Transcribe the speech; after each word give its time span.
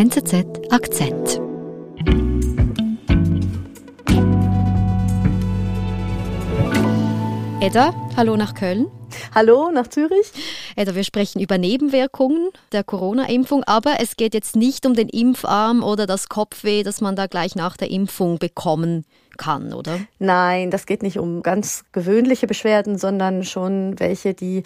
NZZ 0.00 0.46
Akzent. 0.70 1.42
Edda, 7.60 7.92
hallo 8.16 8.38
nach 8.38 8.54
Köln. 8.54 8.86
Hallo 9.34 9.70
nach 9.70 9.88
Zürich. 9.88 10.32
Edda, 10.80 10.94
wir 10.94 11.04
sprechen 11.04 11.42
über 11.42 11.58
Nebenwirkungen 11.58 12.48
der 12.72 12.84
Corona-Impfung, 12.84 13.64
aber 13.64 13.96
es 14.00 14.16
geht 14.16 14.32
jetzt 14.32 14.56
nicht 14.56 14.86
um 14.86 14.94
den 14.94 15.10
Impfarm 15.10 15.82
oder 15.82 16.06
das 16.06 16.30
Kopfweh, 16.30 16.84
das 16.84 17.02
man 17.02 17.16
da 17.16 17.26
gleich 17.26 17.54
nach 17.54 17.76
der 17.76 17.90
Impfung 17.90 18.38
bekommen 18.38 19.04
kann, 19.36 19.74
oder? 19.74 19.98
Nein, 20.18 20.70
das 20.70 20.86
geht 20.86 21.02
nicht 21.02 21.18
um 21.18 21.42
ganz 21.42 21.84
gewöhnliche 21.92 22.46
Beschwerden, 22.46 22.96
sondern 22.96 23.44
schon 23.44 24.00
welche, 24.00 24.32
die 24.32 24.62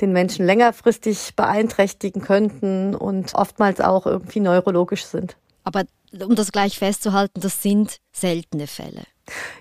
den 0.00 0.12
Menschen 0.12 0.46
längerfristig 0.46 1.34
beeinträchtigen 1.36 2.22
könnten 2.22 2.94
und 2.94 3.34
oftmals 3.34 3.82
auch 3.82 4.06
irgendwie 4.06 4.40
neurologisch 4.40 5.04
sind. 5.04 5.36
Aber 5.64 5.84
um 6.18 6.34
das 6.34 6.50
gleich 6.50 6.78
festzuhalten, 6.78 7.42
das 7.42 7.62
sind 7.62 7.98
seltene 8.10 8.68
Fälle. 8.68 9.02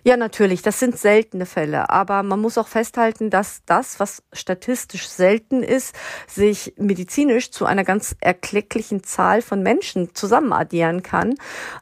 Ja, 0.04 0.18
natürlich, 0.18 0.62
das 0.62 0.80
sind 0.80 0.98
seltene 0.98 1.46
Fälle, 1.46 1.90
aber 1.90 2.24
man 2.24 2.40
muss 2.40 2.58
auch 2.58 2.68
festhalten, 2.68 3.30
dass 3.30 3.62
das, 3.66 4.00
was 4.00 4.24
statistisch 4.34 5.08
selten 5.08 5.64
ist, 5.64 5.96
sich 6.28 6.74
medizinisch 6.78 7.52
zu 7.52 7.66
einer 7.66 7.84
ganz 7.84 8.16
erklecklichen 8.20 9.04
Zahl 9.04 9.42
von 9.42 9.62
Menschen 9.62 10.14
zusammenaddieren 10.16 11.04
kann. 11.04 11.36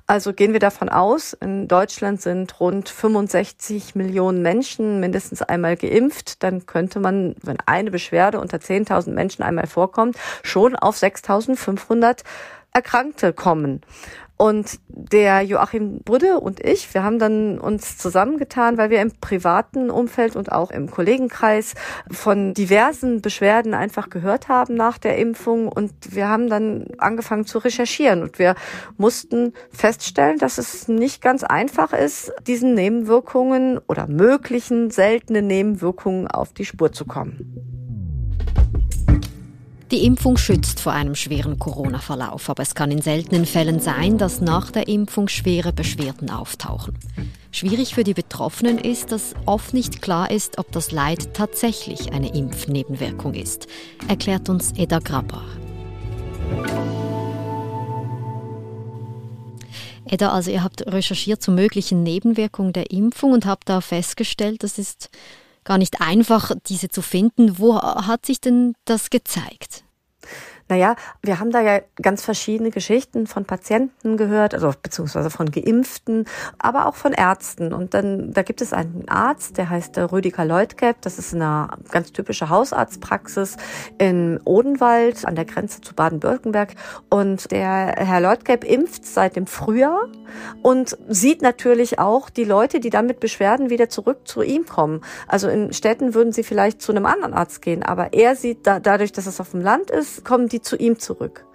Also 0.07 0.33
gehen 0.33 0.53
wir 0.53 0.59
davon 0.59 0.89
aus, 0.89 1.33
in 1.33 1.67
Deutschland 1.67 2.21
sind 2.21 2.59
rund 2.59 2.89
65 2.89 3.95
Millionen 3.95 4.41
Menschen 4.41 4.99
mindestens 4.99 5.41
einmal 5.41 5.75
geimpft, 5.75 6.43
dann 6.43 6.65
könnte 6.65 6.99
man, 6.99 7.35
wenn 7.41 7.57
eine 7.65 7.91
Beschwerde 7.91 8.39
unter 8.39 8.57
10.000 8.57 9.11
Menschen 9.11 9.43
einmal 9.43 9.67
vorkommt, 9.67 10.17
schon 10.43 10.75
auf 10.75 10.97
6.500 10.97 12.23
Erkrankte 12.73 13.31
kommen. 13.31 13.81
Und 14.37 14.79
der 14.89 15.43
Joachim 15.43 15.99
Budde 15.99 16.39
und 16.39 16.59
ich, 16.59 16.93
wir 16.93 17.03
haben 17.03 17.19
dann 17.19 17.57
uns 17.57 17.97
zusammengetan, 17.97 18.77
weil 18.77 18.89
wir 18.89 19.01
im 19.01 19.11
privaten 19.21 19.89
Umfeld 19.89 20.35
und 20.35 20.51
auch 20.51 20.71
im 20.71 20.91
Kollegenkreis 20.91 21.73
von 22.11 22.53
diversen 22.53 23.21
Beschwerden 23.21 23.73
einfach 23.73 24.09
gehört 24.09 24.49
haben 24.49 24.75
nach 24.75 24.97
der 24.97 25.17
Impfung. 25.17 25.69
Und 25.69 25.93
wir 26.09 26.27
haben 26.27 26.49
dann 26.49 26.87
angefangen 26.97 27.45
zu 27.45 27.59
recherchieren 27.59 28.23
und 28.23 28.37
wir 28.37 28.55
mussten 28.97 29.53
feststellen, 29.71 30.37
dass 30.37 30.57
es 30.57 30.89
nicht 30.89 31.21
ganz 31.21 31.43
einfach 31.43 31.93
ist, 31.93 32.33
diesen 32.45 32.73
Nebenwirkungen 32.73 33.79
oder 33.87 34.07
möglichen 34.07 34.91
seltenen 34.91 35.47
Nebenwirkungen 35.47 36.27
auf 36.27 36.51
die 36.51 36.65
Spur 36.65 36.91
zu 36.91 37.05
kommen. 37.05 37.74
Die 39.95 40.03
Impfung 40.03 40.35
schützt 40.35 40.81
vor 40.81 40.91
einem 40.91 41.15
schweren 41.15 41.57
Corona-Verlauf, 41.57 42.49
aber 42.49 42.63
es 42.63 42.75
kann 42.75 42.91
in 42.91 43.01
seltenen 43.01 43.45
Fällen 43.45 43.79
sein, 43.79 44.17
dass 44.17 44.41
nach 44.41 44.69
der 44.69 44.89
Impfung 44.89 45.29
schwere 45.29 45.71
Beschwerden 45.71 46.29
auftauchen. 46.29 46.99
Schwierig 47.53 47.95
für 47.95 48.03
die 48.03 48.13
Betroffenen 48.13 48.77
ist, 48.77 49.13
dass 49.13 49.35
oft 49.45 49.73
nicht 49.73 50.01
klar 50.01 50.31
ist, 50.31 50.57
ob 50.57 50.69
das 50.73 50.91
Leid 50.91 51.33
tatsächlich 51.33 52.11
eine 52.11 52.35
Impfnebenwirkung 52.35 53.35
ist, 53.35 53.67
erklärt 54.09 54.49
uns 54.49 54.73
Eda 54.75 54.99
Grabbar. 54.99 55.45
Eda, 60.09 60.33
also 60.33 60.51
ihr 60.51 60.61
habt 60.61 60.85
recherchiert 60.91 61.41
zu 61.41 61.51
möglichen 61.51 62.03
Nebenwirkungen 62.03 62.73
der 62.73 62.91
Impfung 62.91 63.31
und 63.31 63.45
habt 63.45 63.69
da 63.69 63.79
festgestellt, 63.79 64.61
das 64.63 64.77
ist 64.77 65.09
gar 65.63 65.77
nicht 65.77 66.01
einfach, 66.01 66.51
diese 66.67 66.89
zu 66.89 67.01
finden. 67.01 67.59
Wo 67.59 67.81
hat 67.81 68.25
sich 68.25 68.41
denn 68.41 68.73
das 68.83 69.09
gezeigt? 69.09 69.84
Naja, 70.67 70.95
wir 71.21 71.39
haben 71.39 71.51
da 71.51 71.61
ja 71.61 71.79
ganz 72.01 72.23
verschiedene 72.23 72.71
Geschichten 72.71 73.27
von 73.27 73.45
Patienten 73.45 74.17
gehört, 74.17 74.55
also 74.55 74.73
beziehungsweise 74.81 75.29
von 75.29 75.51
Geimpften, 75.51 76.25
aber 76.57 76.87
auch 76.87 76.95
von 76.95 77.13
Ärzten. 77.13 77.71
Und 77.71 77.93
dann, 77.93 78.33
da 78.33 78.41
gibt 78.41 78.61
es 78.61 78.73
einen 78.73 79.07
Arzt, 79.07 79.57
der 79.57 79.69
heißt 79.69 79.97
Rüdiger 80.11 80.43
Leutgeb. 80.43 81.01
Das 81.01 81.19
ist 81.19 81.35
eine 81.35 81.69
ganz 81.91 82.11
typische 82.11 82.49
Hausarztpraxis 82.49 83.57
in 83.99 84.39
Odenwald 84.43 85.25
an 85.25 85.35
der 85.35 85.45
Grenze 85.45 85.81
zu 85.81 85.93
Baden-Württemberg. 85.93 86.73
Und 87.09 87.51
der 87.51 87.95
Herr 87.97 88.21
Leutgeb 88.21 88.63
impft 88.63 89.05
seit 89.05 89.35
dem 89.35 89.45
Frühjahr 89.45 90.07
und 90.63 90.97
sieht 91.07 91.43
natürlich 91.43 91.99
auch 91.99 92.31
die 92.31 92.43
Leute, 92.43 92.79
die 92.79 92.89
dann 92.89 93.05
mit 93.05 93.19
Beschwerden 93.19 93.69
wieder 93.69 93.89
zurück 93.89 94.27
zu 94.27 94.41
ihm 94.41 94.65
kommen. 94.65 95.01
Also 95.27 95.47
in 95.47 95.73
Städten 95.73 96.13
würden 96.13 96.33
sie 96.33 96.43
vielleicht 96.43 96.81
zu 96.81 96.91
einem 96.91 97.05
anderen 97.05 97.33
Arzt 97.33 97.61
gehen, 97.61 97.83
aber 97.83 98.13
er 98.13 98.35
sieht 98.35 98.65
da, 98.65 98.79
dadurch, 98.79 99.11
dass 99.11 99.27
es 99.27 99.39
auf 99.39 99.51
dem 99.51 99.61
Land 99.61 99.91
ist, 99.91 100.25
kommen 100.25 100.49
die 100.49 100.54
die 100.55 100.61
zu 100.61 100.77
ihm 100.77 100.97
zurück. 100.97 101.45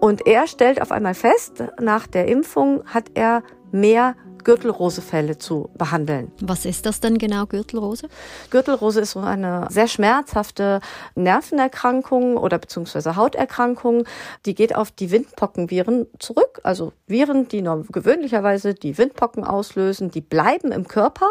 Und 0.00 0.26
er 0.26 0.46
stellt 0.46 0.80
auf 0.80 0.92
einmal 0.92 1.14
fest, 1.14 1.64
nach 1.80 2.06
der 2.06 2.28
Impfung 2.28 2.84
hat 2.86 3.10
er 3.14 3.42
mehr 3.80 4.14
Gürtelrosefälle 4.46 5.38
zu 5.38 5.70
behandeln. 5.74 6.30
Was 6.40 6.66
ist 6.66 6.86
das 6.86 7.00
denn 7.00 7.18
genau, 7.18 7.46
Gürtelrose? 7.46 8.08
Gürtelrose 8.50 9.00
ist 9.00 9.10
so 9.10 9.18
eine 9.18 9.66
sehr 9.70 9.88
schmerzhafte 9.88 10.78
Nervenerkrankung 11.16 12.36
oder 12.36 12.58
beziehungsweise 12.58 13.16
Hauterkrankung. 13.16 14.04
Die 14.44 14.54
geht 14.54 14.76
auf 14.76 14.92
die 14.92 15.10
Windpockenviren 15.10 16.06
zurück. 16.20 16.60
Also 16.62 16.92
Viren, 17.08 17.48
die 17.48 17.68
gewöhnlicherweise 17.90 18.74
die 18.74 18.96
Windpocken 18.96 19.42
auslösen, 19.42 20.12
die 20.12 20.20
bleiben 20.20 20.70
im 20.70 20.86
Körper. 20.86 21.28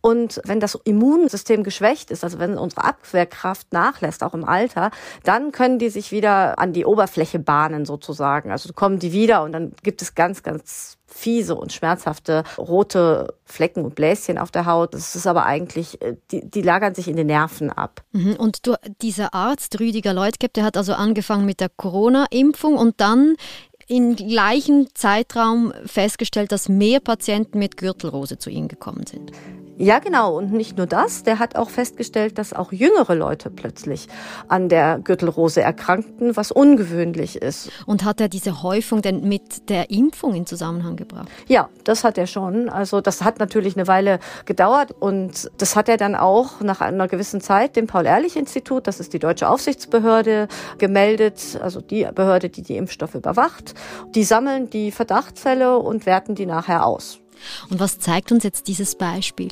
Und 0.00 0.40
wenn 0.44 0.60
das 0.60 0.76
Immunsystem 0.84 1.64
geschwächt 1.64 2.12
ist, 2.12 2.22
also 2.22 2.38
wenn 2.38 2.56
unsere 2.56 2.84
Abwehrkraft 2.84 3.72
nachlässt, 3.72 4.22
auch 4.22 4.32
im 4.32 4.44
Alter, 4.44 4.92
dann 5.24 5.50
können 5.50 5.80
die 5.80 5.88
sich 5.88 6.12
wieder 6.12 6.56
an 6.60 6.72
die 6.72 6.84
Oberfläche 6.86 7.40
bahnen 7.40 7.84
sozusagen. 7.84 8.52
Also 8.52 8.72
kommen 8.74 9.00
die 9.00 9.10
wieder 9.10 9.42
und 9.42 9.50
dann 9.50 9.72
gibt 9.82 10.02
es 10.02 10.14
ganz, 10.14 10.44
ganz 10.44 10.98
fiese 11.14 11.54
und 11.54 11.72
schmerzhafte 11.72 12.42
rote 12.58 13.34
Flecken 13.44 13.84
und 13.84 13.94
Bläschen 13.94 14.36
auf 14.36 14.50
der 14.50 14.66
Haut. 14.66 14.94
Das 14.94 15.14
ist 15.14 15.26
aber 15.26 15.46
eigentlich, 15.46 16.02
äh, 16.02 16.16
die, 16.30 16.48
die 16.48 16.62
lagern 16.62 16.94
sich 16.94 17.08
in 17.08 17.16
den 17.16 17.28
Nerven 17.28 17.70
ab. 17.70 18.02
Mhm. 18.12 18.36
Und 18.36 18.66
du, 18.66 18.74
dieser 19.00 19.32
Arzt, 19.32 19.78
Rüdiger 19.78 20.12
Leutgeb, 20.12 20.52
der 20.54 20.64
hat 20.64 20.76
also 20.76 20.94
angefangen 20.94 21.46
mit 21.46 21.60
der 21.60 21.68
Corona-Impfung 21.68 22.76
und 22.76 23.00
dann 23.00 23.36
im 23.86 24.16
gleichen 24.16 24.88
Zeitraum 24.94 25.72
festgestellt, 25.84 26.52
dass 26.52 26.68
mehr 26.68 27.00
Patienten 27.00 27.58
mit 27.58 27.76
Gürtelrose 27.76 28.38
zu 28.38 28.50
ihm 28.50 28.68
gekommen 28.68 29.06
sind. 29.06 29.32
Ja, 29.76 29.98
genau. 29.98 30.36
Und 30.36 30.52
nicht 30.52 30.76
nur 30.76 30.86
das, 30.86 31.24
der 31.24 31.40
hat 31.40 31.56
auch 31.56 31.68
festgestellt, 31.68 32.38
dass 32.38 32.52
auch 32.52 32.70
jüngere 32.72 33.14
Leute 33.16 33.50
plötzlich 33.50 34.06
an 34.46 34.68
der 34.68 35.00
Gürtelrose 35.00 35.62
erkrankten, 35.62 36.36
was 36.36 36.52
ungewöhnlich 36.52 37.42
ist. 37.42 37.70
Und 37.84 38.04
hat 38.04 38.20
er 38.20 38.28
diese 38.28 38.62
Häufung 38.62 39.02
denn 39.02 39.28
mit 39.28 39.68
der 39.68 39.90
Impfung 39.90 40.34
in 40.34 40.46
Zusammenhang 40.46 40.94
gebracht? 40.94 41.28
Ja, 41.48 41.68
das 41.82 42.04
hat 42.04 42.18
er 42.18 42.28
schon. 42.28 42.68
Also 42.68 43.00
das 43.00 43.22
hat 43.22 43.40
natürlich 43.40 43.76
eine 43.76 43.88
Weile 43.88 44.20
gedauert 44.44 44.92
und 44.92 45.50
das 45.58 45.74
hat 45.74 45.88
er 45.88 45.96
dann 45.96 46.14
auch 46.14 46.60
nach 46.60 46.80
einer 46.80 47.08
gewissen 47.08 47.40
Zeit 47.40 47.74
dem 47.74 47.88
Paul-Ehrlich-Institut, 47.88 48.86
das 48.86 49.00
ist 49.00 49.12
die 49.12 49.18
deutsche 49.18 49.48
Aufsichtsbehörde, 49.48 50.46
gemeldet, 50.78 51.58
also 51.60 51.80
die 51.80 52.06
Behörde, 52.14 52.48
die 52.48 52.62
die 52.62 52.76
Impfstoffe 52.76 53.16
überwacht. 53.16 53.74
Die 54.14 54.22
sammeln 54.22 54.70
die 54.70 54.92
Verdachtsfälle 54.92 55.78
und 55.78 56.06
werten 56.06 56.36
die 56.36 56.46
nachher 56.46 56.86
aus. 56.86 57.18
Und 57.70 57.80
was 57.80 57.98
zeigt 57.98 58.32
uns 58.32 58.44
jetzt 58.44 58.68
dieses 58.68 58.94
Beispiel? 58.94 59.48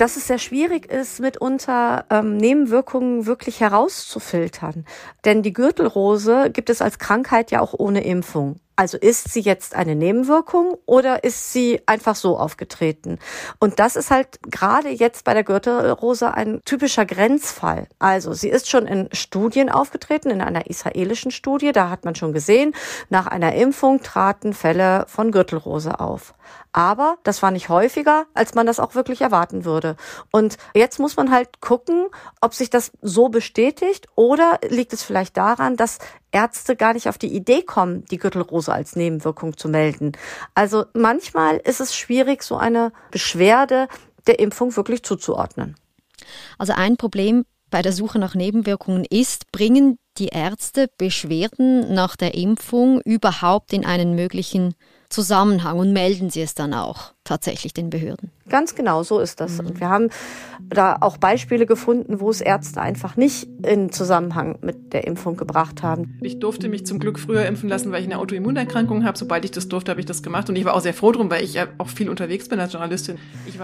Dass 0.00 0.16
es 0.16 0.26
sehr 0.26 0.38
schwierig 0.38 0.90
ist, 0.90 1.20
mitunter 1.20 2.06
ähm, 2.08 2.38
Nebenwirkungen 2.38 3.26
wirklich 3.26 3.60
herauszufiltern. 3.60 4.86
Denn 5.26 5.42
die 5.42 5.52
Gürtelrose 5.52 6.50
gibt 6.50 6.70
es 6.70 6.80
als 6.80 6.98
Krankheit 6.98 7.50
ja 7.50 7.60
auch 7.60 7.74
ohne 7.76 8.02
Impfung. 8.02 8.56
Also 8.80 8.96
ist 8.96 9.30
sie 9.30 9.40
jetzt 9.40 9.74
eine 9.74 9.94
Nebenwirkung 9.94 10.78
oder 10.86 11.22
ist 11.22 11.52
sie 11.52 11.82
einfach 11.84 12.16
so 12.16 12.38
aufgetreten? 12.38 13.18
Und 13.58 13.78
das 13.78 13.94
ist 13.94 14.10
halt 14.10 14.40
gerade 14.44 14.88
jetzt 14.88 15.24
bei 15.24 15.34
der 15.34 15.44
Gürtelrose 15.44 16.32
ein 16.32 16.62
typischer 16.64 17.04
Grenzfall. 17.04 17.88
Also 17.98 18.32
sie 18.32 18.48
ist 18.48 18.70
schon 18.70 18.86
in 18.86 19.10
Studien 19.12 19.68
aufgetreten, 19.68 20.30
in 20.30 20.40
einer 20.40 20.70
israelischen 20.70 21.30
Studie. 21.30 21.72
Da 21.72 21.90
hat 21.90 22.06
man 22.06 22.14
schon 22.14 22.32
gesehen, 22.32 22.74
nach 23.10 23.26
einer 23.26 23.54
Impfung 23.54 24.00
traten 24.00 24.54
Fälle 24.54 25.04
von 25.08 25.30
Gürtelrose 25.30 26.00
auf. 26.00 26.32
Aber 26.72 27.18
das 27.24 27.42
war 27.42 27.50
nicht 27.50 27.68
häufiger, 27.68 28.26
als 28.32 28.54
man 28.54 28.66
das 28.66 28.80
auch 28.80 28.94
wirklich 28.94 29.20
erwarten 29.20 29.64
würde. 29.64 29.96
Und 30.30 30.56
jetzt 30.74 30.98
muss 30.98 31.16
man 31.16 31.30
halt 31.30 31.60
gucken, 31.60 32.06
ob 32.40 32.54
sich 32.54 32.70
das 32.70 32.92
so 33.02 33.28
bestätigt 33.28 34.06
oder 34.14 34.58
liegt 34.68 34.92
es 34.92 35.02
vielleicht 35.02 35.36
daran, 35.36 35.76
dass 35.76 35.98
Ärzte 36.32 36.76
gar 36.76 36.94
nicht 36.94 37.08
auf 37.08 37.18
die 37.18 37.34
Idee 37.34 37.62
kommen, 37.62 38.04
die 38.06 38.18
Gürtelrose 38.18 38.72
als 38.72 38.96
Nebenwirkung 38.96 39.56
zu 39.56 39.68
melden. 39.68 40.12
Also 40.54 40.84
manchmal 40.94 41.56
ist 41.58 41.80
es 41.80 41.94
schwierig, 41.94 42.42
so 42.42 42.56
eine 42.56 42.92
Beschwerde 43.10 43.88
der 44.26 44.38
Impfung 44.38 44.74
wirklich 44.76 45.02
zuzuordnen. 45.02 45.76
Also 46.58 46.72
ein 46.74 46.96
Problem 46.96 47.44
bei 47.70 47.82
der 47.82 47.92
Suche 47.92 48.18
nach 48.18 48.34
Nebenwirkungen 48.34 49.04
ist, 49.08 49.50
bringen 49.52 49.98
die 50.18 50.28
Ärzte 50.28 50.88
Beschwerden 50.98 51.94
nach 51.94 52.16
der 52.16 52.34
Impfung 52.34 53.00
überhaupt 53.02 53.72
in 53.72 53.84
einen 53.84 54.14
möglichen 54.14 54.74
Zusammenhang 55.08 55.78
und 55.78 55.92
melden 55.92 56.30
sie 56.30 56.42
es 56.42 56.54
dann 56.54 56.74
auch 56.74 57.14
tatsächlich 57.30 57.72
den 57.72 57.90
Behörden. 57.90 58.32
Ganz 58.48 58.74
genau, 58.74 59.04
so 59.04 59.20
ist 59.20 59.40
das. 59.40 59.62
Mhm. 59.62 59.68
Und 59.68 59.80
wir 59.80 59.88
haben 59.88 60.08
da 60.68 60.96
auch 61.00 61.16
Beispiele 61.16 61.64
gefunden, 61.64 62.18
wo 62.18 62.28
es 62.28 62.40
Ärzte 62.40 62.80
einfach 62.80 63.16
nicht 63.16 63.48
in 63.64 63.92
Zusammenhang 63.92 64.58
mit 64.62 64.92
der 64.92 65.06
Impfung 65.06 65.36
gebracht 65.36 65.84
haben. 65.84 66.18
Ich 66.22 66.40
durfte 66.40 66.68
mich 66.68 66.84
zum 66.86 66.98
Glück 66.98 67.20
früher 67.20 67.46
impfen 67.46 67.68
lassen, 67.68 67.92
weil 67.92 68.00
ich 68.00 68.08
eine 68.08 68.18
Autoimmunerkrankung 68.18 69.04
habe. 69.04 69.16
Sobald 69.16 69.44
ich 69.44 69.52
das 69.52 69.68
durfte, 69.68 69.92
habe 69.92 70.00
ich 70.00 70.06
das 70.06 70.24
gemacht. 70.24 70.48
Und 70.48 70.56
ich 70.56 70.64
war 70.64 70.74
auch 70.74 70.80
sehr 70.80 70.92
froh 70.92 71.12
drum, 71.12 71.30
weil 71.30 71.44
ich 71.44 71.54
ja 71.54 71.68
auch 71.78 71.86
viel 71.86 72.10
unterwegs 72.10 72.48
bin 72.48 72.58
als 72.58 72.72
Journalistin. 72.72 73.18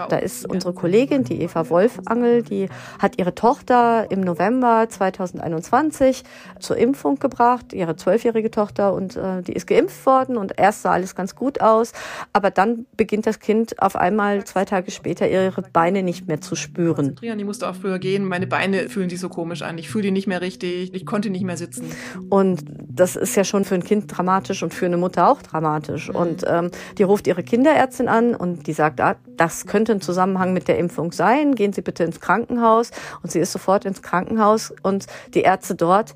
da 0.08 0.16
ist 0.16 0.48
unsere 0.48 0.72
Kollegin, 0.72 1.24
die 1.24 1.42
Eva 1.42 1.68
Wolfangel, 1.68 2.44
die 2.44 2.68
hat 3.00 3.18
ihre 3.18 3.34
Tochter 3.34 4.06
im 4.10 4.20
November 4.20 4.86
2021 4.88 6.22
zur 6.60 6.76
Impfung 6.76 7.18
gebracht, 7.18 7.72
ihre 7.72 7.96
zwölfjährige 7.96 8.52
Tochter, 8.52 8.94
und 8.94 9.16
äh, 9.16 9.42
die 9.42 9.54
ist 9.54 9.66
geimpft 9.66 10.06
worden 10.06 10.36
und 10.36 10.52
erst 10.56 10.82
sah 10.82 10.92
alles 10.92 11.16
ganz 11.16 11.34
gut 11.34 11.60
aus. 11.60 11.92
Aber 12.32 12.52
dann 12.52 12.86
beginnt 12.96 13.26
das 13.26 13.40
Kind 13.40 13.55
auf 13.78 13.96
einmal 13.96 14.44
zwei 14.44 14.64
Tage 14.64 14.90
später 14.90 15.28
ihre 15.28 15.62
Beine 15.62 16.02
nicht 16.02 16.26
mehr 16.26 16.40
zu 16.40 16.56
spüren. 16.56 17.16
Ich 17.20 17.44
musste 17.44 17.68
auch 17.68 17.74
früher 17.74 17.98
gehen. 17.98 18.24
Meine 18.24 18.46
Beine 18.46 18.88
fühlen 18.88 19.08
sich 19.08 19.20
so 19.20 19.28
komisch 19.28 19.62
an. 19.62 19.78
Ich 19.78 19.88
fühle 19.88 20.04
die 20.04 20.10
nicht 20.10 20.26
mehr 20.26 20.40
richtig. 20.40 20.94
Ich 20.94 21.06
konnte 21.06 21.30
nicht 21.30 21.44
mehr 21.44 21.56
sitzen. 21.56 21.90
Und 22.28 22.64
das 22.88 23.16
ist 23.16 23.36
ja 23.36 23.44
schon 23.44 23.64
für 23.64 23.74
ein 23.74 23.84
Kind 23.84 24.04
dramatisch 24.08 24.62
und 24.62 24.74
für 24.74 24.86
eine 24.86 24.96
Mutter 24.96 25.28
auch 25.28 25.42
dramatisch. 25.42 26.08
Mhm. 26.08 26.16
Und 26.16 26.44
ähm, 26.48 26.70
die 26.98 27.02
ruft 27.02 27.26
ihre 27.26 27.42
Kinderärztin 27.42 28.08
an 28.08 28.34
und 28.34 28.66
die 28.66 28.72
sagt, 28.72 29.00
ah, 29.00 29.16
das 29.36 29.66
könnte 29.66 29.92
ein 29.92 30.00
Zusammenhang 30.00 30.52
mit 30.52 30.68
der 30.68 30.78
Impfung 30.78 31.12
sein. 31.12 31.54
Gehen 31.54 31.72
Sie 31.72 31.82
bitte 31.82 32.04
ins 32.04 32.20
Krankenhaus. 32.20 32.90
Und 33.22 33.30
sie 33.30 33.38
ist 33.38 33.52
sofort 33.52 33.84
ins 33.84 34.02
Krankenhaus 34.02 34.72
und 34.82 35.06
die 35.34 35.40
Ärzte 35.40 35.74
dort 35.74 36.14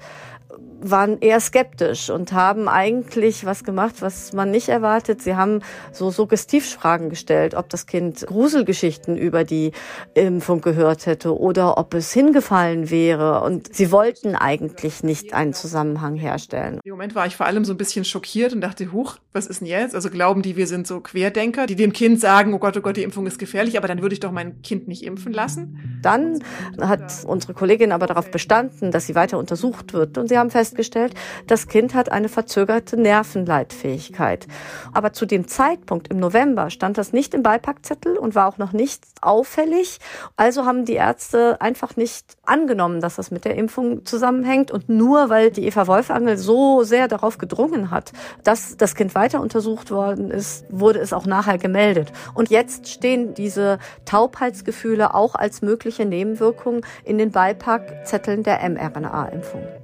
waren 0.81 1.19
eher 1.21 1.41
skeptisch 1.41 2.11
und 2.11 2.33
haben 2.33 2.69
eigentlich 2.69 3.45
was 3.45 3.65
gemacht, 3.65 3.97
was 4.01 4.33
man 4.33 4.51
nicht 4.51 4.69
erwartet. 4.69 5.23
Sie 5.23 5.37
haben 5.37 5.61
so 5.93 6.11
Suggestivfragen 6.11 7.11
gestellt, 7.11 7.55
ob 7.55 7.69
das 7.69 7.87
Kind 7.87 8.27
Gruselgeschichten 8.27 9.17
über 9.17 9.45
die 9.45 9.73
Impfung 10.15 10.61
gehört 10.61 11.07
hätte 11.07 11.39
oder 11.39 11.79
ob 11.79 11.95
es 11.95 12.13
hingefallen 12.13 12.91
wäre. 12.91 13.43
Und 13.43 13.75
sie 13.75 13.93
wollten 13.93 14.35
eigentlich 14.35 15.03
nicht 15.03 15.35
einen 15.35 15.53
Zusammenhang 15.53 16.17
herstellen. 16.17 16.81
Im 16.85 16.91
Moment 16.91 17.15
war 17.15 17.27
ich 17.27 17.37
vor 17.37 17.47
allem 17.47 17.65
so 17.65 17.73
ein 17.73 17.79
bisschen 17.79 18.05
schockiert 18.05 18.53
und 18.53 18.61
dachte, 18.61 18.93
huch, 18.93 19.19
was 19.33 19.47
ist 19.47 19.61
denn 19.61 19.69
jetzt? 19.69 19.95
Also 19.95 20.11
glauben 20.11 20.43
die, 20.43 20.57
wir 20.57 20.67
sind 20.67 20.87
so 20.87 21.01
Querdenker, 21.01 21.67
die 21.67 21.77
dem 21.77 21.93
Kind 21.93 22.21
sagen, 22.21 22.55
oh 22.55 22.59
Gott, 22.59 22.77
oh 22.77 22.81
Gott, 22.81 22.97
die 22.97 23.03
Impfung 23.03 23.27
ist 23.27 23.39
gefährlich, 23.39 23.77
aber 23.77 23.89
dann 23.89 24.03
würde 24.03 24.15
ich 24.15 24.21
doch 24.21 24.33
mein 24.33 24.63
Kind 24.63 24.89
nicht 24.89 25.05
impfen 25.05 25.33
lassen. 25.33 26.01
Dann 26.03 26.43
hat 26.81 27.25
unsere 27.27 27.55
Kollegin 27.55 27.93
aber 27.93 28.07
darauf 28.07 28.31
bestanden, 28.31 28.91
dass 28.91 29.07
sie 29.07 29.15
weiter 29.15 29.39
untersucht 29.39 29.93
wird. 29.93 30.19
Und 30.19 30.29
sie 30.29 30.39
haben 30.39 30.51
fest 30.51 30.70
festgestellt, 30.71 31.15
das 31.47 31.67
Kind 31.67 31.95
hat 31.95 32.13
eine 32.13 32.29
verzögerte 32.29 32.97
Nervenleitfähigkeit. 32.97 34.47
Aber 34.93 35.13
zu 35.13 35.27
dem 35.27 35.49
Zeitpunkt 35.49 36.09
im 36.09 36.19
November 36.19 36.71
stand 36.71 36.97
das 36.97 37.13
nicht 37.13 37.35
im 37.35 37.43
Beipackzettel 37.43 38.17
und 38.17 38.35
war 38.35 38.47
auch 38.47 38.59
noch 38.59 38.73
nicht 38.73 39.03
auffällig. 39.21 39.99
Also 40.37 40.65
haben 40.65 40.85
die 40.85 40.95
Ärzte 40.95 41.61
einfach 41.61 41.97
nicht 41.97 42.37
angenommen, 42.45 43.01
dass 43.01 43.17
das 43.17 43.31
mit 43.31 43.45
der 43.45 43.57
Impfung 43.57 44.05
zusammenhängt. 44.07 44.71
Und 44.71 44.89
nur 44.89 45.29
weil 45.29 45.51
die 45.51 45.67
Eva 45.67 45.87
Wolfangel 45.87 46.37
so 46.39 46.83
sehr 46.85 47.09
darauf 47.09 47.39
gedrungen 47.39 47.91
hat, 47.91 48.13
dass 48.45 48.77
das 48.77 48.95
Kind 48.95 49.15
weiter 49.15 49.41
untersucht 49.41 49.91
worden 49.91 50.31
ist, 50.31 50.65
wurde 50.71 51.01
es 51.01 51.13
auch 51.13 51.27
nachher 51.27 51.59
gemeldet. 51.59 52.13
Und 52.35 52.51
jetzt 52.51 52.89
stehen 52.89 53.35
diese 53.35 53.79
Taubheitsgefühle 54.05 55.15
auch 55.15 55.35
als 55.35 55.63
mögliche 55.63 56.05
Nebenwirkung 56.05 56.83
in 57.05 57.19
den 57.19 57.31
Beipackzetteln 57.31 58.43
der 58.43 58.61
mRNA-Impfung. 58.69 59.80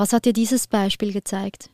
Was 0.00 0.14
hat 0.14 0.24
dir 0.24 0.32
dieses 0.32 0.66
Beispiel 0.66 1.12
gezeigt? 1.12 1.68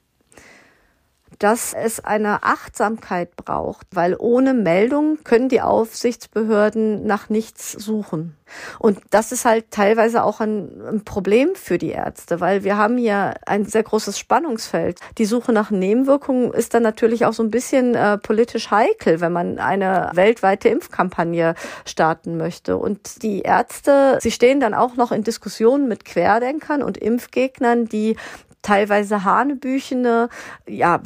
Dass 1.39 1.75
es 1.75 2.01
eine 2.01 2.43
Achtsamkeit 2.43 3.37
braucht, 3.37 3.87
weil 3.93 4.17
ohne 4.19 4.55
Meldung 4.55 5.19
können 5.25 5.49
die 5.49 5.61
Aufsichtsbehörden 5.61 7.07
nach 7.07 7.29
nichts 7.29 7.73
suchen. 7.73 8.37
Und 8.79 9.01
das 9.11 9.33
ist 9.33 9.45
halt 9.45 9.71
teilweise 9.71 10.23
auch 10.23 10.41
ein, 10.41 10.81
ein, 10.87 11.05
Problem 11.05 11.51
für 11.55 11.79
die 11.79 11.91
Ärzte, 11.91 12.41
weil 12.41 12.65
wir 12.65 12.77
haben 12.77 12.97
hier 12.97 13.35
ein 13.45 13.65
sehr 13.65 13.83
großes 13.83 14.19
Spannungsfeld. 14.19 15.01
Die 15.19 15.25
Suche 15.25 15.53
nach 15.53 15.71
Nebenwirkungen 15.71 16.53
ist 16.53 16.75
dann 16.75 16.83
natürlich 16.83 17.25
auch 17.27 17.33
so 17.33 17.43
ein 17.43 17.51
bisschen 17.51 17.95
äh, 17.95 18.19
politisch 18.19 18.71
heikel, 18.71 19.21
wenn 19.21 19.33
man 19.33 19.59
eine 19.59 20.11
weltweite 20.15 20.69
Impfkampagne 20.69 21.55
starten 21.85 22.37
möchte. 22.37 22.77
Und 22.77 23.23
die 23.23 23.43
Ärzte, 23.43 24.19
sie 24.21 24.31
stehen 24.31 24.61
dann 24.61 24.75
auch 24.75 24.97
noch 24.97 25.13
in 25.13 25.25
Diskussionen 25.25 25.89
mit 25.89 26.05
Querdenkern 26.05 26.83
und 26.83 26.97
Impfgegnern, 26.99 27.87
die 27.87 28.17
teilweise 28.67 29.23
hanebüchene 29.23 30.29
ja, 30.69 31.01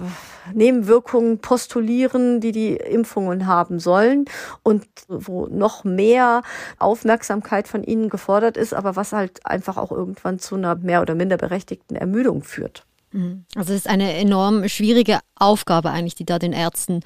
Nebenwirkungen 0.54 1.40
postulieren, 1.40 2.40
die 2.40 2.52
die 2.52 2.74
Impfungen 2.74 3.46
haben 3.46 3.78
sollen 3.78 4.24
und 4.62 4.86
wo 5.08 5.46
noch 5.46 5.84
mehr 5.84 6.42
Aufmerksamkeit 6.78 7.68
von 7.68 7.84
ihnen 7.84 8.08
gefordert 8.08 8.56
ist, 8.56 8.72
aber 8.72 8.96
was 8.96 9.12
halt 9.12 9.44
einfach 9.44 9.76
auch 9.76 9.92
irgendwann 9.92 10.38
zu 10.38 10.54
einer 10.54 10.74
mehr 10.76 11.02
oder 11.02 11.14
minder 11.14 11.36
berechtigten 11.36 11.96
Ermüdung 11.96 12.42
führt. 12.42 12.86
Mhm. 13.12 13.44
Also 13.54 13.74
es 13.74 13.80
ist 13.80 13.88
eine 13.88 14.14
enorm 14.14 14.66
schwierige 14.68 15.18
Aufgabe 15.34 15.90
eigentlich, 15.90 16.14
die 16.14 16.24
da 16.24 16.38
den 16.38 16.54
Ärzten 16.54 17.00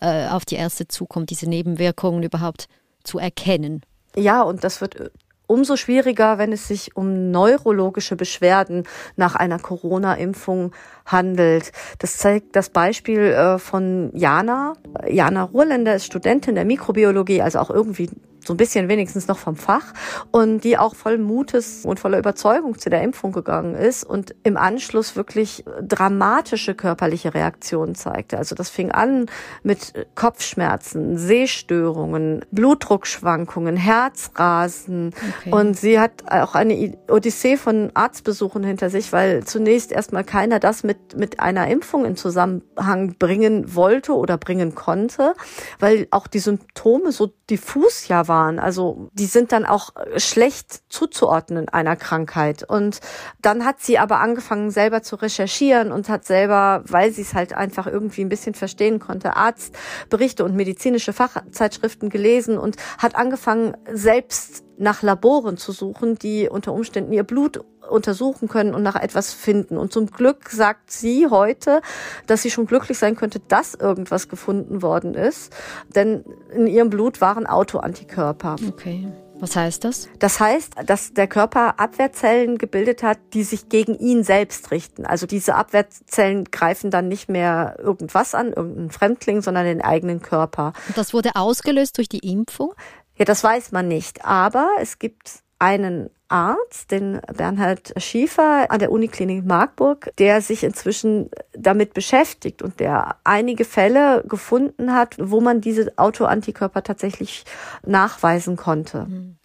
äh, 0.00 0.28
auf 0.28 0.44
die 0.44 0.56
Ärzte 0.56 0.86
zukommt, 0.86 1.30
diese 1.30 1.48
Nebenwirkungen 1.48 2.22
überhaupt 2.22 2.68
zu 3.02 3.18
erkennen. 3.18 3.82
Ja, 4.14 4.42
und 4.42 4.62
das 4.62 4.80
wird 4.80 5.10
umso 5.46 5.76
schwieriger, 5.76 6.38
wenn 6.38 6.52
es 6.52 6.68
sich 6.68 6.96
um 6.96 7.30
neurologische 7.30 8.16
Beschwerden 8.16 8.84
nach 9.16 9.34
einer 9.34 9.58
Corona-Impfung 9.58 10.72
handelt. 11.04 11.72
Das 11.98 12.18
zeigt 12.18 12.56
das 12.56 12.70
Beispiel 12.70 13.20
äh, 13.20 13.58
von 13.58 14.10
Jana. 14.14 14.74
Jana 15.08 15.44
Ruhrländer 15.44 15.94
ist 15.94 16.06
Studentin 16.06 16.54
der 16.54 16.64
Mikrobiologie, 16.64 17.42
also 17.42 17.58
auch 17.58 17.70
irgendwie 17.70 18.10
so 18.46 18.54
ein 18.54 18.56
bisschen 18.56 18.88
wenigstens 18.88 19.26
noch 19.26 19.38
vom 19.38 19.56
Fach 19.56 19.92
und 20.30 20.62
die 20.62 20.78
auch 20.78 20.94
voll 20.94 21.18
Mutes 21.18 21.84
und 21.84 21.98
voller 21.98 22.18
Überzeugung 22.18 22.78
zu 22.78 22.90
der 22.90 23.02
Impfung 23.02 23.32
gegangen 23.32 23.74
ist 23.74 24.04
und 24.04 24.34
im 24.44 24.56
Anschluss 24.56 25.16
wirklich 25.16 25.64
dramatische 25.82 26.74
körperliche 26.74 27.34
Reaktionen 27.34 27.94
zeigte. 27.94 28.38
Also 28.38 28.54
das 28.54 28.70
fing 28.70 28.92
an 28.92 29.26
mit 29.62 30.06
Kopfschmerzen, 30.14 31.18
Sehstörungen, 31.18 32.44
Blutdruckschwankungen, 32.52 33.76
Herzrasen 33.76 35.12
okay. 35.40 35.52
und 35.52 35.76
sie 35.76 35.98
hat 35.98 36.30
auch 36.30 36.54
eine 36.54 36.96
Odyssee 37.10 37.56
von 37.56 37.90
Arztbesuchen 37.94 38.62
hinter 38.62 38.90
sich, 38.90 39.12
weil 39.12 39.44
zunächst 39.44 39.90
erstmal 39.90 40.24
keiner 40.24 40.60
das 40.60 40.84
mit, 40.84 41.16
mit 41.16 41.40
einer 41.40 41.68
Impfung 41.68 42.04
in 42.04 42.16
Zusammenhang 42.16 43.16
bringen 43.18 43.74
wollte 43.74 44.14
oder 44.14 44.38
bringen 44.38 44.74
konnte, 44.74 45.34
weil 45.80 46.06
auch 46.10 46.26
die 46.26 46.38
Symptome 46.38 47.10
so 47.10 47.32
diffus 47.50 48.08
ja 48.08 48.28
waren 48.28 48.35
waren. 48.36 48.58
Also 48.58 49.08
die 49.14 49.24
sind 49.24 49.50
dann 49.52 49.64
auch 49.64 49.90
schlecht 50.18 50.82
zuzuordnen 50.92 51.70
einer 51.70 51.96
Krankheit. 51.96 52.62
Und 52.62 53.00
dann 53.40 53.64
hat 53.64 53.80
sie 53.80 53.98
aber 53.98 54.20
angefangen, 54.20 54.70
selber 54.70 55.02
zu 55.02 55.16
recherchieren 55.16 55.90
und 55.90 56.10
hat 56.10 56.26
selber, 56.26 56.82
weil 56.86 57.12
sie 57.12 57.22
es 57.22 57.32
halt 57.32 57.54
einfach 57.54 57.86
irgendwie 57.86 58.20
ein 58.20 58.28
bisschen 58.28 58.54
verstehen 58.54 58.98
konnte, 58.98 59.36
Arztberichte 59.36 60.44
und 60.44 60.54
medizinische 60.54 61.14
Fachzeitschriften 61.14 62.10
gelesen 62.10 62.58
und 62.58 62.76
hat 62.98 63.16
angefangen, 63.16 63.74
selbst 63.90 64.65
nach 64.78 65.02
Laboren 65.02 65.56
zu 65.56 65.72
suchen, 65.72 66.18
die 66.18 66.48
unter 66.48 66.72
Umständen 66.72 67.12
ihr 67.12 67.24
Blut 67.24 67.64
untersuchen 67.88 68.48
können 68.48 68.74
und 68.74 68.82
nach 68.82 68.96
etwas 68.96 69.32
finden. 69.32 69.76
Und 69.76 69.92
zum 69.92 70.06
Glück 70.06 70.50
sagt 70.50 70.90
sie 70.90 71.28
heute, 71.28 71.80
dass 72.26 72.42
sie 72.42 72.50
schon 72.50 72.66
glücklich 72.66 72.98
sein 72.98 73.16
könnte, 73.16 73.40
dass 73.40 73.74
irgendwas 73.74 74.28
gefunden 74.28 74.82
worden 74.82 75.14
ist. 75.14 75.54
Denn 75.94 76.24
in 76.54 76.66
ihrem 76.66 76.90
Blut 76.90 77.20
waren 77.20 77.46
Autoantikörper. 77.46 78.56
Okay. 78.68 79.06
Was 79.38 79.54
heißt 79.54 79.84
das? 79.84 80.08
Das 80.18 80.40
heißt, 80.40 80.74
dass 80.86 81.12
der 81.12 81.26
Körper 81.26 81.78
Abwehrzellen 81.78 82.56
gebildet 82.56 83.02
hat, 83.02 83.18
die 83.34 83.42
sich 83.42 83.68
gegen 83.68 83.94
ihn 83.98 84.24
selbst 84.24 84.70
richten. 84.70 85.04
Also 85.04 85.26
diese 85.26 85.56
Abwehrzellen 85.56 86.44
greifen 86.44 86.90
dann 86.90 87.08
nicht 87.08 87.28
mehr 87.28 87.76
irgendwas 87.78 88.34
an, 88.34 88.54
irgendeinen 88.54 88.90
Fremdling, 88.90 89.42
sondern 89.42 89.66
den 89.66 89.82
eigenen 89.82 90.22
Körper. 90.22 90.72
Und 90.88 90.96
das 90.96 91.12
wurde 91.12 91.36
ausgelöst 91.36 91.98
durch 91.98 92.08
die 92.08 92.20
Impfung? 92.20 92.72
Ja, 93.16 93.24
das 93.24 93.42
weiß 93.42 93.72
man 93.72 93.88
nicht. 93.88 94.24
Aber 94.24 94.68
es 94.80 94.98
gibt 94.98 95.40
einen 95.58 96.10
Arzt, 96.28 96.90
den 96.90 97.20
Bernhard 97.36 97.94
Schiefer 98.02 98.70
an 98.70 98.80
der 98.80 98.90
Uniklinik 98.90 99.44
Marburg, 99.44 100.10
der 100.18 100.40
sich 100.40 100.64
inzwischen 100.64 101.30
damit 101.52 101.94
beschäftigt 101.94 102.62
und 102.62 102.80
der 102.80 103.16
einige 103.24 103.64
Fälle 103.64 104.24
gefunden 104.26 104.92
hat, 104.92 105.16
wo 105.18 105.40
man 105.40 105.60
diese 105.60 105.92
Autoantikörper 105.96 106.82
tatsächlich 106.82 107.44
nachweisen 107.84 108.56
konnte. 108.56 109.06
Mhm. 109.08 109.36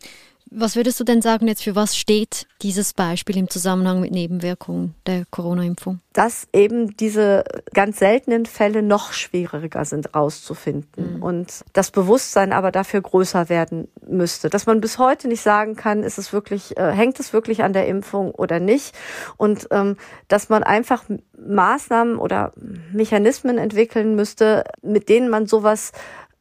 Was 0.53 0.75
würdest 0.75 0.99
du 0.99 1.05
denn 1.05 1.21
sagen 1.21 1.47
jetzt, 1.47 1.63
für 1.63 1.77
was 1.77 1.95
steht 1.95 2.45
dieses 2.61 2.93
Beispiel 2.93 3.37
im 3.37 3.49
Zusammenhang 3.49 4.01
mit 4.01 4.11
Nebenwirkungen 4.11 4.95
der 5.05 5.23
Corona-Impfung? 5.31 6.01
Dass 6.11 6.45
eben 6.51 6.97
diese 6.97 7.45
ganz 7.73 7.99
seltenen 7.99 8.45
Fälle 8.45 8.83
noch 8.83 9.13
schwieriger 9.13 9.85
sind 9.85 10.13
rauszufinden 10.13 11.15
mhm. 11.15 11.23
und 11.23 11.63
das 11.71 11.91
Bewusstsein 11.91 12.51
aber 12.51 12.73
dafür 12.73 12.99
größer 12.99 13.47
werden 13.47 13.87
müsste. 14.05 14.49
Dass 14.49 14.65
man 14.65 14.81
bis 14.81 14.97
heute 14.97 15.29
nicht 15.29 15.41
sagen 15.41 15.77
kann, 15.77 16.03
ist 16.03 16.17
es 16.17 16.33
wirklich, 16.33 16.77
äh, 16.77 16.91
hängt 16.91 17.17
es 17.21 17.31
wirklich 17.31 17.63
an 17.63 17.71
der 17.71 17.87
Impfung 17.87 18.31
oder 18.31 18.59
nicht 18.59 18.93
und 19.37 19.69
ähm, 19.71 19.95
dass 20.27 20.49
man 20.49 20.63
einfach 20.63 21.05
Maßnahmen 21.47 22.17
oder 22.17 22.51
Mechanismen 22.91 23.57
entwickeln 23.57 24.15
müsste, 24.15 24.65
mit 24.81 25.07
denen 25.07 25.29
man 25.29 25.47
sowas 25.47 25.93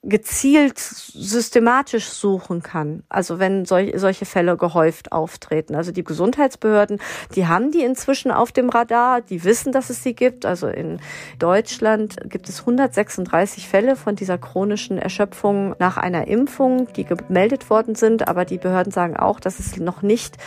gezielt 0.03 0.79
systematisch 0.79 2.09
suchen 2.09 2.63
kann. 2.63 3.03
Also 3.11 3.39
wenn 3.39 3.67
sol 3.67 3.93
solche 3.99 4.25
Fälle 4.25 4.57
gehäuft 4.57 5.13
auftreten. 5.13 5.75
Also 5.75 5.93
die 5.93 6.05
Gesundheitsbehörden, 6.05 7.01
die 7.35 7.47
haben 7.47 7.71
die 7.71 7.83
inzwischen 7.83 8.31
auf 8.31 8.51
dem 8.51 8.71
Radar, 8.71 9.21
die 9.21 9.45
wissen, 9.45 9.73
dass 9.73 9.91
es 9.91 10.03
sie 10.03 10.15
gibt. 10.15 10.47
Also 10.47 10.69
in 10.69 11.01
Deutschland 11.39 12.17
gibt 12.31 12.49
es 12.49 12.61
136 12.61 13.69
Fälle 13.69 13.95
von 13.95 14.17
dieser 14.17 14.39
chronischen 14.39 14.97
Erschöpfung 14.97 15.75
nach 15.79 15.99
einer 15.99 16.29
Impfung, 16.29 16.91
die 16.95 17.05
gemeldet 17.05 17.69
worden 17.69 17.95
sind. 17.95 18.27
Aber 18.27 18.47
die 18.47 18.59
Behörden 18.59 18.93
sagen 18.93 19.19
auch, 19.19 19.39
dass 19.39 19.59
es 19.59 19.77
noch 19.77 20.01
nicht 20.01 20.39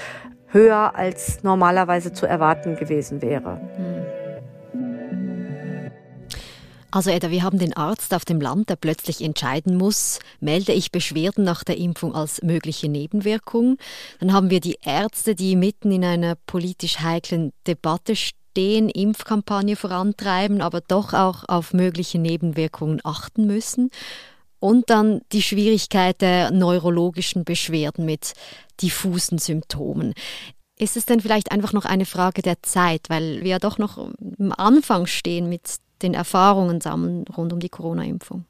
höher 0.47 0.95
als 0.95 1.43
normalerweise 1.43 2.11
zu 2.11 2.25
erwarten 2.25 2.75
gewesen 2.75 3.21
wäre. 3.21 3.61
Hm. 3.75 3.92
Also 6.93 7.09
Edda, 7.09 7.31
wir 7.31 7.41
haben 7.41 7.57
den 7.57 7.75
Arzt 7.75 8.13
auf 8.13 8.23
dem 8.23 8.39
Land, 8.39 8.69
der 8.69 8.75
plötzlich 8.75 9.21
entscheiden 9.21 9.77
muss, 9.77 10.19
melde 10.39 10.73
ich 10.73 10.91
Beschwerden 10.91 11.43
nach 11.43 11.63
der 11.63 11.79
Impfung 11.79 12.13
als 12.13 12.43
mögliche 12.43 12.87
Nebenwirkung. 12.87 13.79
Dann 14.19 14.31
haben 14.31 14.51
wir 14.51 14.59
die 14.59 14.77
Ärzte, 14.83 15.33
die 15.33 15.55
mitten 15.55 15.91
in 15.91 16.05
einer 16.05 16.35
politisch 16.45 16.99
heiklen 16.99 17.51
Debatte 17.65 18.15
stehen, 18.15 18.89
Impfkampagne 18.89 19.75
vorantreiben, 19.75 20.61
aber 20.61 20.81
doch 20.81 21.15
auch 21.15 21.45
auf 21.47 21.73
mögliche 21.73 22.19
Nebenwirkungen 22.19 23.01
achten 23.03 23.47
müssen. 23.47 23.89
Und 24.59 24.91
dann 24.91 25.21
die 25.31 25.41
Schwierigkeit 25.41 26.21
der 26.21 26.51
neurologischen 26.51 27.43
Beschwerden 27.43 28.05
mit 28.05 28.33
diffusen 28.83 29.39
Symptomen. 29.39 30.13
Ist 30.77 30.95
es 30.95 31.05
denn 31.05 31.21
vielleicht 31.21 31.51
einfach 31.51 31.73
noch 31.73 31.85
eine 31.85 32.05
Frage 32.05 32.43
der 32.43 32.61
Zeit, 32.61 33.09
weil 33.09 33.41
wir 33.41 33.49
ja 33.49 33.59
doch 33.59 33.79
noch 33.79 33.97
am 33.97 34.51
Anfang 34.51 35.07
stehen 35.07 35.49
mit 35.49 35.79
den 36.03 36.13
Erfahrungen 36.13 36.81
sammeln 36.81 37.25
rund 37.35 37.53
um 37.53 37.59
die 37.59 37.69
Corona-Impfung? 37.69 38.45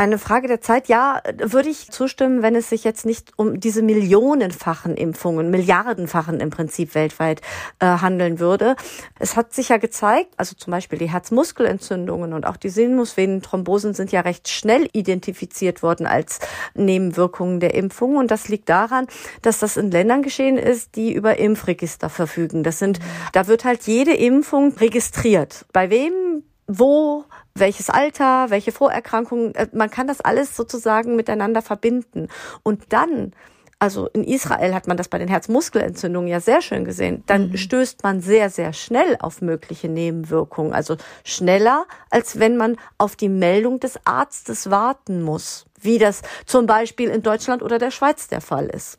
Eine 0.00 0.16
Frage 0.16 0.48
der 0.48 0.62
Zeit, 0.62 0.88
ja, 0.88 1.20
würde 1.36 1.68
ich 1.68 1.90
zustimmen, 1.90 2.40
wenn 2.40 2.54
es 2.54 2.70
sich 2.70 2.84
jetzt 2.84 3.04
nicht 3.04 3.34
um 3.36 3.60
diese 3.60 3.82
millionenfachen 3.82 4.96
Impfungen, 4.96 5.50
milliardenfachen 5.50 6.40
im 6.40 6.48
Prinzip 6.48 6.94
weltweit 6.94 7.42
äh, 7.80 7.84
handeln 7.84 8.38
würde. 8.38 8.76
Es 9.18 9.36
hat 9.36 9.52
sich 9.52 9.68
ja 9.68 9.76
gezeigt, 9.76 10.30
also 10.38 10.56
zum 10.56 10.70
Beispiel 10.70 10.98
die 10.98 11.10
Herzmuskelentzündungen 11.10 12.32
und 12.32 12.46
auch 12.46 12.56
die 12.56 12.70
Sinusvenenthrombosen 12.70 13.92
sind 13.92 14.10
ja 14.10 14.22
recht 14.22 14.48
schnell 14.48 14.88
identifiziert 14.94 15.82
worden 15.82 16.06
als 16.06 16.38
Nebenwirkungen 16.72 17.60
der 17.60 17.74
Impfung. 17.74 18.16
Und 18.16 18.30
das 18.30 18.48
liegt 18.48 18.70
daran, 18.70 19.06
dass 19.42 19.58
das 19.58 19.76
in 19.76 19.90
Ländern 19.90 20.22
geschehen 20.22 20.56
ist, 20.56 20.96
die 20.96 21.12
über 21.12 21.38
Impfregister 21.38 22.08
verfügen. 22.08 22.62
Das 22.62 22.78
sind, 22.78 23.00
da 23.34 23.48
wird 23.48 23.66
halt 23.66 23.82
jede 23.82 24.14
Impfung 24.14 24.72
registriert. 24.78 25.66
Bei 25.74 25.90
wem 25.90 26.42
wo, 26.70 27.24
welches 27.54 27.90
Alter, 27.90 28.50
welche 28.50 28.72
Vorerkrankungen, 28.72 29.54
äh, 29.54 29.68
man 29.72 29.90
kann 29.90 30.06
das 30.06 30.20
alles 30.20 30.56
sozusagen 30.56 31.16
miteinander 31.16 31.62
verbinden. 31.62 32.28
Und 32.62 32.92
dann, 32.92 33.32
also 33.78 34.06
in 34.08 34.24
Israel 34.24 34.74
hat 34.74 34.86
man 34.86 34.96
das 34.96 35.08
bei 35.08 35.18
den 35.18 35.28
Herzmuskelentzündungen 35.28 36.28
ja 36.28 36.38
sehr 36.40 36.62
schön 36.62 36.84
gesehen, 36.84 37.24
dann 37.26 37.50
mhm. 37.50 37.56
stößt 37.56 38.04
man 38.04 38.20
sehr, 38.20 38.50
sehr 38.50 38.72
schnell 38.72 39.16
auf 39.20 39.42
mögliche 39.42 39.88
Nebenwirkungen. 39.88 40.72
Also 40.72 40.96
schneller, 41.24 41.86
als 42.08 42.38
wenn 42.38 42.56
man 42.56 42.76
auf 42.98 43.16
die 43.16 43.28
Meldung 43.28 43.80
des 43.80 43.98
Arztes 44.06 44.70
warten 44.70 45.22
muss, 45.22 45.66
wie 45.80 45.98
das 45.98 46.22
zum 46.46 46.66
Beispiel 46.66 47.10
in 47.10 47.22
Deutschland 47.22 47.62
oder 47.62 47.78
der 47.78 47.90
Schweiz 47.90 48.28
der 48.28 48.40
Fall 48.40 48.66
ist. 48.66 48.98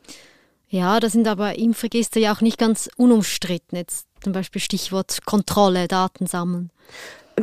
Ja, 0.67 0.99
da 0.99 1.09
sind 1.09 1.27
aber 1.27 1.57
Impfregister 1.57 2.19
ja 2.19 2.33
auch 2.33 2.39
nicht 2.41 2.57
ganz 2.57 2.89
unumstritten. 2.95 3.77
Jetzt 3.77 4.07
zum 4.23 4.31
Beispiel 4.31 4.61
Stichwort 4.61 5.25
Kontrolle, 5.25 5.89
Daten 5.89 6.27
sammeln. 6.27 6.71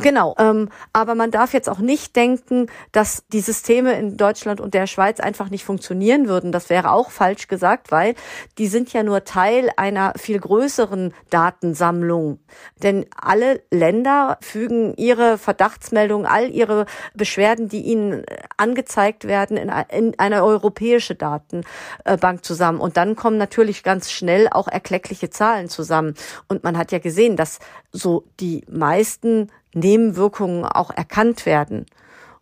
Genau, 0.01 0.35
ähm, 0.37 0.69
aber 0.93 1.15
man 1.15 1.31
darf 1.31 1.53
jetzt 1.53 1.69
auch 1.69 1.79
nicht 1.79 2.15
denken, 2.15 2.67
dass 2.91 3.23
die 3.33 3.41
Systeme 3.41 3.93
in 3.93 4.17
Deutschland 4.17 4.61
und 4.61 4.73
der 4.73 4.87
Schweiz 4.87 5.19
einfach 5.19 5.49
nicht 5.49 5.63
funktionieren 5.63 6.27
würden. 6.27 6.51
Das 6.51 6.69
wäre 6.69 6.91
auch 6.91 7.11
falsch 7.11 7.47
gesagt, 7.47 7.91
weil 7.91 8.15
die 8.57 8.67
sind 8.67 8.93
ja 8.93 9.03
nur 9.03 9.23
Teil 9.25 9.69
einer 9.77 10.13
viel 10.15 10.39
größeren 10.39 11.13
Datensammlung. 11.29 12.39
Denn 12.81 13.05
alle 13.19 13.61
Länder 13.71 14.37
fügen 14.41 14.93
ihre 14.95 15.37
Verdachtsmeldungen, 15.37 16.25
all 16.25 16.49
ihre 16.49 16.85
Beschwerden, 17.13 17.67
die 17.67 17.81
ihnen 17.81 18.23
angezeigt 18.57 19.25
werden, 19.25 19.57
in, 19.57 19.71
in 19.89 20.19
eine 20.19 20.43
europäische 20.43 21.15
Datenbank 21.15 22.45
zusammen. 22.45 22.79
Und 22.79 22.97
dann 22.97 23.15
kommen 23.15 23.37
natürlich 23.37 23.83
ganz 23.83 24.11
schnell 24.11 24.47
auch 24.49 24.67
erkleckliche 24.67 25.29
Zahlen 25.29 25.69
zusammen. 25.69 26.13
Und 26.47 26.63
man 26.63 26.77
hat 26.77 26.91
ja 26.91 26.99
gesehen, 26.99 27.35
dass 27.35 27.59
so 27.91 28.23
die 28.39 28.63
meisten 28.69 29.49
Nebenwirkungen 29.79 30.65
auch 30.65 30.91
erkannt 30.91 31.45
werden. 31.45 31.85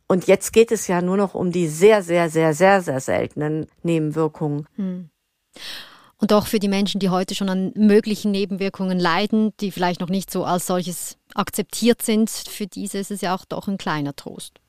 Und 0.07 0.27
jetzt 0.27 0.53
geht 0.53 0.71
es 0.71 0.87
ja 0.87 1.01
nur 1.01 1.17
noch 1.17 1.33
um 1.33 1.51
die 1.51 1.67
sehr, 1.67 2.01
sehr, 2.01 2.29
sehr, 2.29 2.53
sehr, 2.53 2.81
sehr 2.81 2.99
seltenen 2.99 3.67
Nebenwirkungen. 3.83 4.67
Hm. 4.75 5.09
Und 6.19 6.33
auch 6.33 6.47
für 6.47 6.59
die 6.59 6.69
Menschen, 6.69 6.99
die 6.99 7.09
heute 7.09 7.35
schon 7.35 7.49
an 7.49 7.71
möglichen 7.75 8.31
Nebenwirkungen 8.31 8.99
leiden, 8.99 9.53
die 9.59 9.71
vielleicht 9.71 10.01
noch 10.01 10.09
nicht 10.09 10.31
so 10.31 10.45
als 10.45 10.65
solches 10.65 11.17
akzeptiert 11.35 12.01
sind, 12.01 12.29
für 12.29 12.65
diese 12.65 12.97
ist 12.97 13.11
es 13.11 13.21
ja 13.21 13.35
auch 13.35 13.45
doch 13.45 13.67
ein 13.67 13.77
kleiner 13.77 14.15
Trost. 14.15 14.59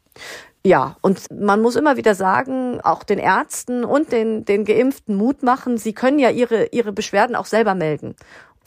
Ja, 0.65 0.97
und 1.01 1.31
man 1.31 1.63
muss 1.63 1.77
immer 1.77 1.97
wieder 1.97 2.15
sagen, 2.15 2.81
auch 2.83 3.05
den 3.05 3.19
Ärzten 3.19 3.85
und 3.85 4.13
den, 4.13 4.45
den 4.45 4.65
Geimpften 4.65 5.17
Mut 5.17 5.43
machen, 5.43 5.79
sie 5.79 5.95
können 5.95 6.19
ja 6.19 6.31
ihre, 6.31 6.67
ihre 6.67 6.93
Beschwerden 6.93 7.37
auch 7.37 7.47
selber 7.47 7.75
melden. 7.75 8.17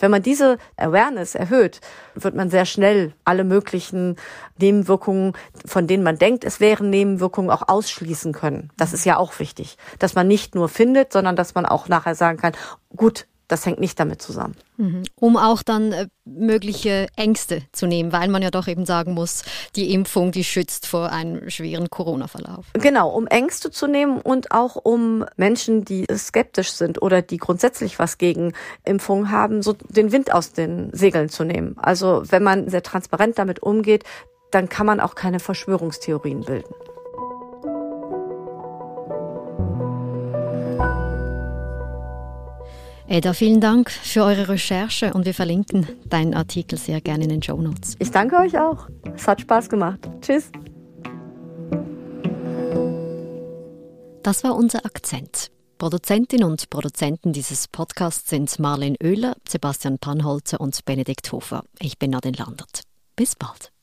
Wenn 0.01 0.12
man 0.12 0.22
diese 0.24 0.58
Awareness 0.77 1.36
erhöht, 1.36 1.79
wird 2.15 2.36
man 2.36 2.50
sehr 2.50 2.65
schnell 2.65 3.13
alle 3.24 3.43
möglichen 3.43 4.17
Nebenwirkungen, 4.60 5.34
von 5.65 5.88
denen 5.88 6.03
man 6.03 6.17
denkt, 6.17 6.43
es 6.43 6.60
wären 6.60 6.89
Nebenwirkungen, 6.89 7.50
auch 7.50 7.70
ausschließen 7.70 8.34
können. 8.34 8.72
Das 8.77 8.93
ist 8.93 9.05
ja 9.05 9.17
auch 9.17 9.39
wichtig, 9.39 9.77
dass 10.00 10.15
man 10.15 10.27
nicht 10.27 10.55
nur 10.55 10.67
findet, 10.67 11.13
sondern 11.13 11.36
dass 11.36 11.55
man 11.55 11.65
auch 11.65 11.88
nachher 11.88 12.15
sagen 12.15 12.38
kann, 12.38 12.53
gut, 12.96 13.27
das 13.51 13.65
hängt 13.65 13.79
nicht 13.79 14.00
damit 14.00 14.22
zusammen. 14.22 14.55
Mhm. 14.77 15.03
Um 15.15 15.36
auch 15.36 15.62
dann 15.62 15.91
äh, 15.91 16.08
mögliche 16.24 17.08
Ängste 17.17 17.63
zu 17.74 17.86
nehmen, 17.86 18.13
weil 18.13 18.29
man 18.29 18.41
ja 18.41 18.50
doch 18.50 18.67
eben 18.67 18.86
sagen 18.86 19.13
muss, 19.13 19.43
die 19.75 19.93
Impfung, 19.93 20.31
die 20.31 20.43
schützt 20.43 20.88
vor 20.88 21.12
einem 21.12 21.50
schweren 21.50 21.89
Corona-Verlauf. 21.89 22.67
Genau, 22.74 23.10
um 23.10 23.27
Ängste 23.27 23.70
zu 23.70 23.88
nehmen 23.88 24.22
und 24.22 24.51
auch 24.51 24.75
um 24.75 25.25
Menschen, 25.36 25.84
die 25.84 26.05
skeptisch 26.15 26.72
sind 26.72 27.01
oder 27.01 27.22
die 27.22 27.38
grundsätzlich 27.38 28.00
was 28.00 28.17
gegen 28.17 28.53
Impfungen 28.86 29.31
haben, 29.31 29.62
so 29.62 29.74
den 29.74 30.12
Wind 30.12 30.34
aus 30.34 30.53
den 30.53 30.89
Segeln 30.93 31.29
zu 31.29 31.43
nehmen. 31.43 31.75
Also 31.77 32.24
wenn 32.29 32.43
man 32.43 32.70
sehr 32.70 32.84
transparent 32.84 33.38
damit 33.38 33.62
umgeht, 33.62 34.03
dann 34.51 34.70
kann 34.70 34.86
man 34.86 35.00
auch 35.00 35.15
keine 35.15 35.39
Verschwörungstheorien 35.39 36.41
bilden. 36.41 36.74
Eda, 43.12 43.34
vielen 43.34 43.60
Dank 43.60 43.91
für 43.91 44.24
eure 44.24 44.48
Recherche 44.48 45.13
und 45.13 45.25
wir 45.25 45.34
verlinken 45.34 45.86
deinen 46.06 46.34
Artikel 46.34 46.77
sehr 46.77 47.01
gerne 47.01 47.25
in 47.25 47.30
den 47.30 47.44
Show 47.44 47.62
Notes. 47.62 47.98
Ich 48.00 48.10
danke 48.10 48.38
euch 48.38 48.58
auch. 48.58 48.88
Es 49.13 49.27
hat 49.27 49.41
Spaß 49.41 49.68
gemacht. 49.68 50.10
Tschüss. 50.22 50.50
Das 54.24 54.46
war 54.46 54.56
unser 54.56 54.86
Akzent. 54.86 55.51
Produzentin 55.77 56.46
und 56.46 56.70
Produzenten 56.70 57.34
dieses 57.34 57.68
Podcasts 57.68 58.30
sind 58.30 58.58
Marlene 58.60 58.96
Oehler, 59.03 59.36
Sebastian 59.46 60.00
Panholzer 60.00 60.62
und 60.62 60.86
Benedikt 60.86 61.34
Hofer. 61.34 61.65
Ich 61.80 62.00
bin 62.00 62.12
Nadine 62.12 62.38
Landert. 62.38 62.84
Bis 63.18 63.36
bald. 63.36 63.74